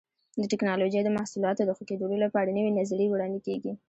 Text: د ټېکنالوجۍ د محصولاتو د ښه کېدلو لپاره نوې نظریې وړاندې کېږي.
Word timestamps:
د 0.39 0.43
ټېکنالوجۍ 0.51 0.99
د 1.03 1.09
محصولاتو 1.17 1.61
د 1.65 1.71
ښه 1.77 1.83
کېدلو 1.89 2.15
لپاره 2.25 2.55
نوې 2.57 2.71
نظریې 2.79 3.11
وړاندې 3.11 3.39
کېږي. 3.47 3.71